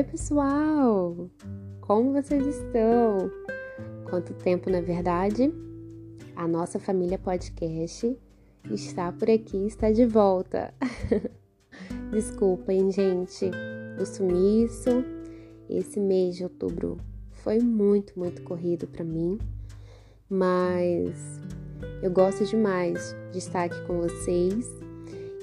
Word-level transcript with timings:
Oi, 0.00 0.04
pessoal! 0.04 1.28
Como 1.82 2.14
vocês 2.14 2.46
estão? 2.46 3.30
Quanto 4.08 4.32
tempo, 4.32 4.70
na 4.70 4.80
verdade? 4.80 5.52
A 6.34 6.48
nossa 6.48 6.78
família 6.78 7.18
podcast 7.18 8.18
está 8.70 9.12
por 9.12 9.30
aqui, 9.30 9.66
está 9.66 9.92
de 9.92 10.06
volta. 10.06 10.72
Desculpem, 12.10 12.90
gente, 12.90 13.50
o 14.00 14.06
sumiço. 14.06 15.04
Esse 15.68 16.00
mês 16.00 16.34
de 16.34 16.44
outubro 16.44 16.96
foi 17.32 17.58
muito, 17.58 18.18
muito 18.18 18.40
corrido 18.42 18.86
para 18.86 19.04
mim, 19.04 19.38
mas 20.30 21.42
eu 22.02 22.10
gosto 22.10 22.46
demais 22.46 23.14
de 23.32 23.36
estar 23.36 23.64
aqui 23.64 23.86
com 23.86 24.00
vocês 24.00 24.66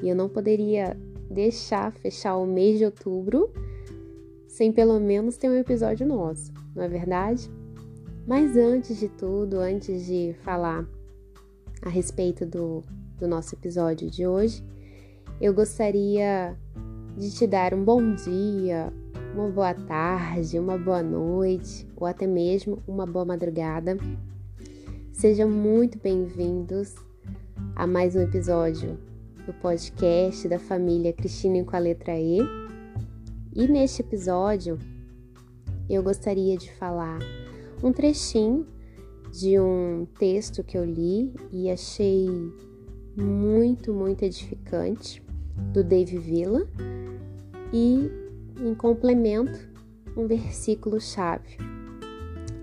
e 0.02 0.10
eu 0.10 0.16
não 0.16 0.28
poderia 0.28 0.98
deixar 1.30 1.92
fechar 1.92 2.38
o 2.38 2.48
mês 2.48 2.80
de 2.80 2.86
outubro 2.86 3.54
sem 4.48 4.72
pelo 4.72 5.00
menos 5.00 5.38
ter 5.38 5.50
um 5.50 5.56
episódio 5.56 6.08
nosso, 6.08 6.54
não 6.76 6.84
é 6.84 6.88
verdade? 6.88 7.50
Mas 8.26 8.58
antes 8.58 8.98
de 9.00 9.08
tudo, 9.08 9.60
antes 9.60 10.06
de 10.06 10.36
falar 10.44 10.86
a 11.82 11.90
respeito 11.90 12.46
do, 12.46 12.84
do 13.18 13.28
nosso 13.28 13.56
episódio 13.56 14.10
de 14.10 14.26
hoje, 14.26 14.64
eu 15.40 15.54
gostaria 15.54 16.58
de 17.16 17.32
te 17.32 17.46
dar 17.46 17.74
um 17.74 17.84
bom 17.84 18.16
dia, 18.16 18.92
uma 19.34 19.50
boa 19.50 19.74
tarde, 19.74 20.60
uma 20.60 20.78
boa 20.78 21.04
noite 21.04 21.88
ou 21.96 22.08
até 22.08 22.26
mesmo 22.26 22.82
uma 22.88 23.06
boa 23.06 23.26
madrugada. 23.26 23.98
Sejam 25.14 25.50
muito 25.50 25.98
bem-vindos 26.00 26.96
a 27.76 27.88
mais 27.88 28.16
um 28.16 28.22
episódio 28.22 28.98
do 29.46 29.54
podcast 29.54 30.48
da 30.48 30.60
família 30.60 31.14
Cristina 31.14 31.64
com 31.64 31.76
a 31.76 31.80
letra 31.80 32.20
E. 32.20 32.67
E 33.58 33.68
neste 33.68 34.04
episódio 34.04 34.78
eu 35.90 36.04
gostaria 36.04 36.56
de 36.56 36.72
falar 36.74 37.18
um 37.84 37.92
trechinho 37.92 38.68
de 39.32 39.60
um 39.60 40.06
texto 40.20 40.64
que 40.64 40.78
eu 40.78 40.86
li 40.86 41.34
e 41.52 41.68
achei 41.68 42.30
muito, 43.16 43.92
muito 43.92 44.22
edificante 44.22 45.24
do 45.74 45.84
Dave 45.84 46.20
Villa 46.20 46.70
e 47.74 48.12
em 48.62 48.76
complemento 48.76 49.68
um 50.16 50.28
versículo 50.28 51.02
chave, 51.02 51.58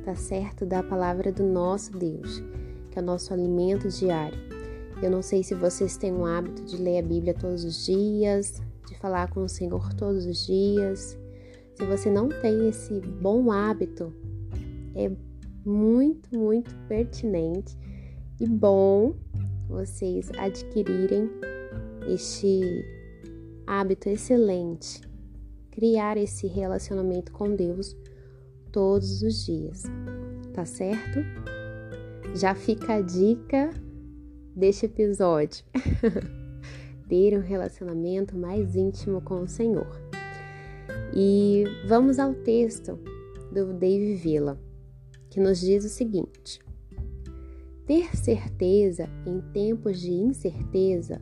tá 0.04 0.14
certo? 0.14 0.64
Da 0.64 0.80
palavra 0.80 1.32
do 1.32 1.42
nosso 1.42 1.90
Deus, 1.90 2.40
que 2.92 3.00
é 3.00 3.02
o 3.02 3.04
nosso 3.04 3.34
alimento 3.34 3.88
diário. 3.88 4.38
Eu 5.02 5.10
não 5.10 5.22
sei 5.22 5.42
se 5.42 5.56
vocês 5.56 5.96
têm 5.96 6.12
um 6.12 6.24
hábito 6.24 6.64
de 6.64 6.76
ler 6.76 6.98
a 6.98 7.02
Bíblia 7.02 7.34
todos 7.34 7.64
os 7.64 7.84
dias, 7.84 8.62
de 8.86 8.98
falar 8.98 9.28
com 9.30 9.44
o 9.44 9.48
Senhor 9.48 9.92
todos 9.94 10.26
os 10.26 10.46
dias. 10.46 11.18
Se 11.74 11.84
você 11.86 12.10
não 12.10 12.28
tem 12.28 12.68
esse 12.68 13.00
bom 13.00 13.50
hábito, 13.50 14.12
é 14.94 15.10
muito, 15.64 16.38
muito 16.38 16.74
pertinente 16.88 17.76
e 18.40 18.46
bom 18.46 19.14
vocês 19.68 20.30
adquirirem 20.36 21.30
este 22.06 22.84
hábito 23.66 24.08
excelente, 24.08 25.00
criar 25.70 26.16
esse 26.16 26.46
relacionamento 26.46 27.32
com 27.32 27.54
Deus 27.54 27.96
todos 28.70 29.22
os 29.22 29.44
dias, 29.46 29.84
tá 30.52 30.64
certo? 30.64 31.20
Já 32.34 32.54
fica 32.54 32.94
a 32.94 33.00
dica 33.00 33.70
deste 34.54 34.86
episódio. 34.86 35.64
ter 37.08 37.36
um 37.36 37.42
relacionamento 37.42 38.36
mais 38.36 38.74
íntimo 38.74 39.20
com 39.20 39.42
o 39.42 39.48
Senhor. 39.48 40.00
E 41.14 41.64
vamos 41.86 42.18
ao 42.18 42.34
texto 42.34 42.98
do 43.52 43.72
Dave 43.72 44.14
Villa, 44.16 44.58
que 45.30 45.40
nos 45.40 45.60
diz 45.60 45.84
o 45.84 45.88
seguinte: 45.88 46.60
Ter 47.86 48.16
certeza 48.16 49.08
em 49.26 49.40
tempos 49.52 50.00
de 50.00 50.12
incerteza 50.12 51.20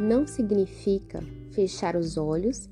não 0.00 0.26
significa 0.26 1.22
fechar 1.50 1.96
os 1.96 2.16
olhos 2.16 2.68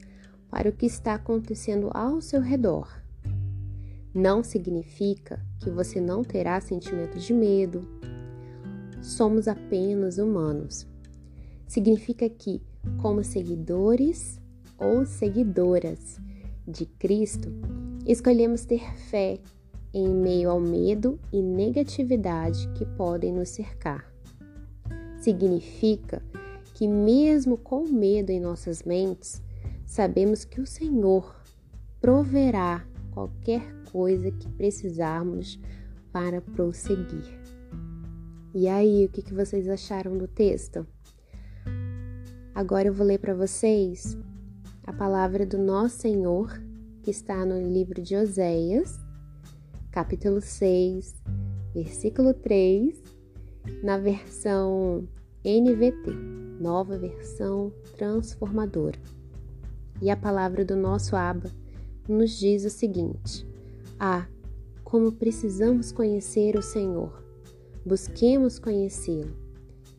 para 0.50 0.68
o 0.68 0.72
que 0.72 0.86
está 0.86 1.14
acontecendo 1.14 1.90
ao 1.92 2.20
seu 2.20 2.40
redor. 2.40 2.88
Não 4.14 4.44
significa 4.44 5.44
que 5.60 5.68
você 5.68 6.00
não 6.00 6.22
terá 6.22 6.60
sentimentos 6.60 7.24
de 7.24 7.34
medo. 7.34 7.86
Somos 9.02 9.48
apenas 9.48 10.18
humanos 10.18 10.86
significa 11.66 12.28
que, 12.28 12.62
como 13.00 13.24
seguidores 13.24 14.40
ou 14.78 15.04
seguidoras 15.06 16.20
de 16.66 16.86
Cristo, 16.86 17.52
escolhemos 18.06 18.64
ter 18.64 18.82
fé 19.08 19.38
em 19.92 20.08
meio 20.08 20.50
ao 20.50 20.60
medo 20.60 21.20
e 21.32 21.40
negatividade 21.40 22.68
que 22.74 22.84
podem 22.84 23.32
nos 23.32 23.50
cercar. 23.50 24.12
Significa 25.20 26.22
que, 26.74 26.88
mesmo 26.88 27.56
com 27.56 27.84
medo 27.84 28.30
em 28.30 28.40
nossas 28.40 28.82
mentes, 28.82 29.40
sabemos 29.86 30.44
que 30.44 30.60
o 30.60 30.66
Senhor 30.66 31.34
proverá 32.00 32.84
qualquer 33.12 33.62
coisa 33.92 34.30
que 34.32 34.50
precisarmos 34.50 35.58
para 36.12 36.40
prosseguir. 36.40 37.40
E 38.52 38.68
aí, 38.68 39.04
o 39.04 39.08
que 39.08 39.32
vocês 39.32 39.68
acharam 39.68 40.18
do 40.18 40.26
texto? 40.28 40.86
Agora 42.54 42.86
eu 42.86 42.94
vou 42.94 43.04
ler 43.04 43.18
para 43.18 43.34
vocês 43.34 44.16
a 44.86 44.92
palavra 44.92 45.44
do 45.44 45.58
nosso 45.58 45.98
Senhor, 45.98 46.56
que 47.02 47.10
está 47.10 47.44
no 47.44 47.60
livro 47.60 48.00
de 48.00 48.14
Oséias, 48.14 48.96
capítulo 49.90 50.40
6, 50.40 51.16
versículo 51.74 52.32
3, 52.32 53.02
na 53.82 53.98
versão 53.98 55.08
NVT, 55.44 56.12
nova 56.60 56.96
versão 56.96 57.72
transformadora. 57.96 59.00
E 60.00 60.08
a 60.08 60.16
palavra 60.16 60.64
do 60.64 60.76
nosso 60.76 61.16
Abba 61.16 61.50
nos 62.08 62.38
diz 62.38 62.64
o 62.64 62.70
seguinte: 62.70 63.44
Ah, 63.98 64.28
como 64.84 65.10
precisamos 65.10 65.90
conhecer 65.90 66.56
o 66.56 66.62
Senhor! 66.62 67.20
Busquemos 67.84 68.60
conhecê-lo. 68.60 69.34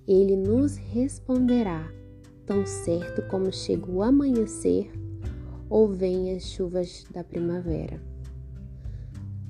Ele 0.07 0.37
nos 0.37 0.77
responderá 0.77 1.91
tão 2.45 2.65
certo 2.65 3.21
como 3.29 3.51
chega 3.51 3.89
o 3.89 4.01
amanhecer 4.01 4.91
ou 5.69 5.87
vem 5.87 6.35
as 6.35 6.43
chuvas 6.43 7.05
da 7.11 7.23
primavera. 7.23 7.99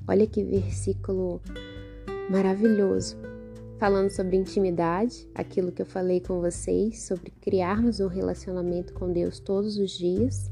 Olha 0.08 0.26
que 0.26 0.42
versículo 0.44 1.40
maravilhoso, 2.30 3.16
falando 3.78 4.10
sobre 4.10 4.36
intimidade, 4.36 5.28
aquilo 5.34 5.72
que 5.72 5.82
eu 5.82 5.86
falei 5.86 6.20
com 6.20 6.40
vocês, 6.40 7.02
sobre 7.02 7.30
criarmos 7.40 8.00
um 8.00 8.06
relacionamento 8.06 8.92
com 8.94 9.12
Deus 9.12 9.40
todos 9.40 9.76
os 9.78 9.90
dias. 9.92 10.50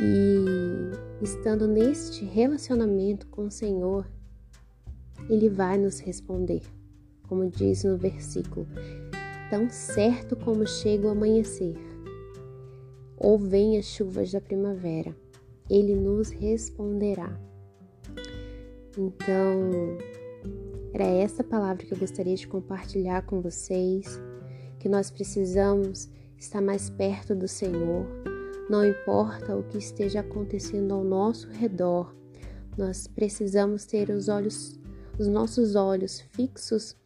E 0.00 1.22
estando 1.22 1.68
neste 1.68 2.24
relacionamento 2.24 3.26
com 3.28 3.46
o 3.46 3.50
Senhor, 3.50 4.06
Ele 5.28 5.48
vai 5.48 5.78
nos 5.78 6.00
responder, 6.00 6.62
como 7.28 7.48
diz 7.48 7.84
no 7.84 7.96
versículo: 7.96 8.66
tão 9.54 9.70
certo 9.70 10.34
como 10.34 10.66
chega 10.66 11.06
o 11.06 11.10
amanhecer, 11.10 11.76
ou 13.16 13.38
vem 13.38 13.78
as 13.78 13.84
chuvas 13.84 14.32
da 14.32 14.40
primavera, 14.40 15.14
ele 15.70 15.94
nos 15.94 16.30
responderá. 16.30 17.38
Então, 18.98 19.96
era 20.92 21.04
essa 21.04 21.44
palavra 21.44 21.86
que 21.86 21.94
eu 21.94 21.98
gostaria 21.98 22.34
de 22.34 22.48
compartilhar 22.48 23.22
com 23.26 23.40
vocês, 23.40 24.20
que 24.80 24.88
nós 24.88 25.08
precisamos 25.08 26.10
estar 26.36 26.60
mais 26.60 26.90
perto 26.90 27.32
do 27.32 27.46
Senhor, 27.46 28.04
não 28.68 28.84
importa 28.84 29.56
o 29.56 29.62
que 29.62 29.78
esteja 29.78 30.18
acontecendo 30.18 30.94
ao 30.94 31.04
nosso 31.04 31.48
redor, 31.48 32.12
nós 32.76 33.06
precisamos 33.06 33.86
ter 33.86 34.10
os 34.10 34.28
olhos, 34.28 34.80
os 35.16 35.28
nossos 35.28 35.76
olhos 35.76 36.18
fixos 36.32 36.96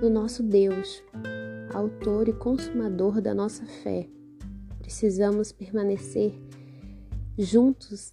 no 0.00 0.08
nosso 0.08 0.42
Deus, 0.42 1.04
autor 1.74 2.28
e 2.28 2.32
consumador 2.32 3.20
da 3.20 3.34
nossa 3.34 3.64
fé. 3.64 4.08
Precisamos 4.78 5.52
permanecer 5.52 6.38
juntos 7.38 8.12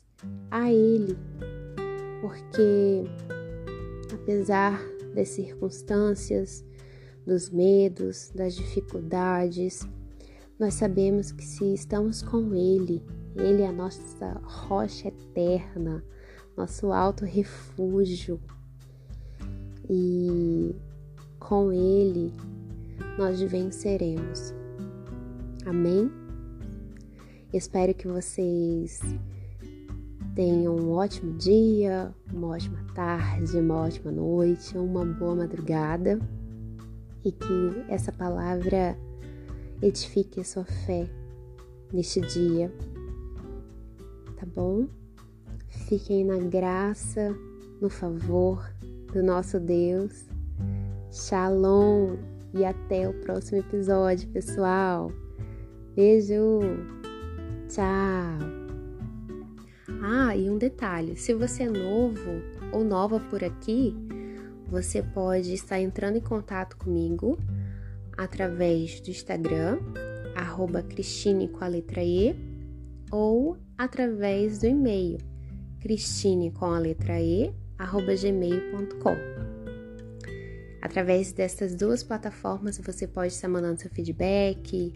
a 0.49 0.71
Ele, 0.71 1.17
porque 2.21 3.03
apesar 4.13 4.79
das 5.13 5.29
circunstâncias, 5.29 6.63
dos 7.25 7.49
medos, 7.49 8.31
das 8.33 8.55
dificuldades, 8.55 9.87
nós 10.57 10.73
sabemos 10.73 11.31
que 11.31 11.45
se 11.45 11.73
estamos 11.73 12.21
com 12.21 12.55
Ele, 12.55 13.03
Ele 13.35 13.61
é 13.61 13.67
a 13.67 13.71
nossa 13.71 14.39
rocha 14.43 15.09
eterna, 15.09 16.03
nosso 16.57 16.91
alto 16.91 17.25
refúgio. 17.25 18.39
E 19.89 20.75
com 21.39 21.71
Ele 21.71 22.33
nós 23.17 23.41
venceremos. 23.41 24.53
Amém? 25.65 26.11
Espero 27.53 27.93
que 27.93 28.07
vocês 28.07 29.01
Tenha 30.39 30.71
um 30.71 30.91
ótimo 30.91 31.33
dia, 31.33 32.15
uma 32.31 32.47
ótima 32.47 32.81
tarde, 32.95 33.57
uma 33.57 33.81
ótima 33.81 34.09
noite, 34.09 34.77
uma 34.77 35.03
boa 35.03 35.35
madrugada 35.35 36.17
e 37.25 37.31
que 37.33 37.83
essa 37.89 38.09
palavra 38.09 38.97
edifique 39.81 40.39
a 40.39 40.45
sua 40.45 40.63
fé 40.63 41.09
neste 41.91 42.21
dia, 42.21 42.73
tá 44.37 44.45
bom? 44.55 44.87
Fiquem 45.67 46.23
na 46.23 46.37
graça, 46.37 47.35
no 47.81 47.89
favor 47.89 48.63
do 49.11 49.21
nosso 49.21 49.59
Deus. 49.59 50.25
Shalom 51.11 52.15
e 52.53 52.65
até 52.65 53.07
o 53.07 53.13
próximo 53.21 53.59
episódio, 53.59 54.27
pessoal. 54.29 55.11
Beijo. 55.95 56.59
Tchau. 57.67 58.59
Ah, 60.01 60.35
e 60.35 60.49
um 60.49 60.57
detalhe: 60.57 61.15
se 61.15 61.33
você 61.33 61.63
é 61.63 61.69
novo 61.69 62.41
ou 62.71 62.83
nova 62.83 63.19
por 63.19 63.43
aqui, 63.43 63.95
você 64.67 65.01
pode 65.01 65.53
estar 65.53 65.79
entrando 65.79 66.17
em 66.17 66.21
contato 66.21 66.77
comigo 66.77 67.37
através 68.17 68.99
do 68.99 69.09
Instagram, 69.09 69.79
arroba 70.35 70.83
Cristine 70.83 71.47
com 71.47 71.63
a 71.63 71.67
letra 71.67 72.03
E, 72.03 72.35
ou 73.11 73.57
através 73.77 74.59
do 74.59 74.67
e-mail, 74.67 75.17
cristine 75.79 76.51
com 76.51 76.65
a 76.65 76.79
letra 76.79 77.19
E, 77.21 77.53
arroba 77.77 78.13
gmail.com. 78.15 79.48
Através 80.81 81.31
dessas 81.31 81.75
duas 81.75 82.03
plataformas 82.03 82.77
você 82.77 83.07
pode 83.07 83.33
estar 83.33 83.47
mandando 83.47 83.81
seu 83.81 83.89
feedback, 83.89 84.93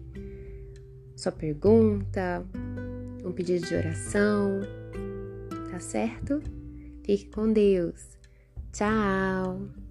sua 1.16 1.32
pergunta, 1.32 2.44
um 3.24 3.32
pedido 3.32 3.66
de 3.66 3.74
oração, 3.74 4.60
tá 5.70 5.78
certo? 5.78 6.42
Fique 7.04 7.26
com 7.30 7.52
Deus! 7.52 8.16
Tchau! 8.72 9.83